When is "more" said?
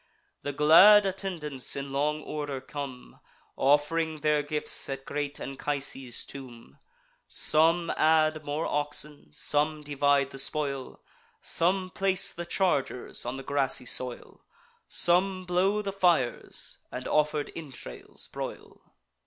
8.43-8.65